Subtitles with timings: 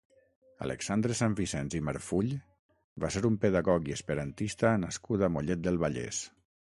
[0.67, 2.31] Alexandre Sanvisens i Marfull
[3.03, 6.23] va ser un pedagog i esperantista nascut a Mollet del Vallès.